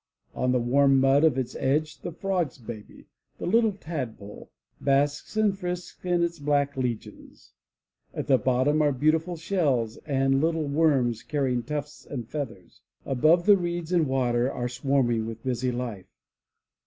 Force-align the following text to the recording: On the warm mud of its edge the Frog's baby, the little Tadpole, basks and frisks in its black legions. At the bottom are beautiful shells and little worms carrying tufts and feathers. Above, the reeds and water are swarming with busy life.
On 0.33 0.51
the 0.51 0.57
warm 0.59 0.99
mud 0.99 1.23
of 1.23 1.37
its 1.37 1.55
edge 1.59 1.99
the 2.01 2.11
Frog's 2.11 2.57
baby, 2.57 3.05
the 3.37 3.45
little 3.45 3.73
Tadpole, 3.73 4.49
basks 4.81 5.37
and 5.37 5.55
frisks 5.55 6.03
in 6.03 6.23
its 6.23 6.39
black 6.39 6.75
legions. 6.75 7.51
At 8.11 8.25
the 8.25 8.39
bottom 8.39 8.81
are 8.81 8.91
beautiful 8.91 9.37
shells 9.37 9.97
and 9.97 10.41
little 10.41 10.65
worms 10.65 11.21
carrying 11.21 11.61
tufts 11.61 12.07
and 12.07 12.27
feathers. 12.27 12.81
Above, 13.05 13.45
the 13.45 13.57
reeds 13.57 13.91
and 13.91 14.07
water 14.07 14.51
are 14.51 14.67
swarming 14.67 15.27
with 15.27 15.43
busy 15.43 15.71
life. 15.71 16.07